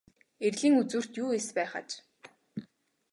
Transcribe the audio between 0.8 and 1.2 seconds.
үзүүрт